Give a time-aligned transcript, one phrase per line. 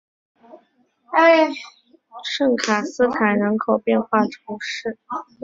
[2.23, 4.97] 圣卡斯坦人口变化图示